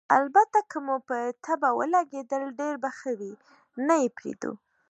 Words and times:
البته 0.17 0.59
که 0.71 0.77
مو 0.85 0.95
په 1.07 1.17
طبعه 1.45 1.75
ولګېدل، 1.79 2.43
ډېر 2.59 2.75
به 2.83 2.89
ښه 2.97 3.11
وي، 3.19 3.33
نه 3.87 3.95
یې 4.01 4.09
پرېږدو. 4.17 4.53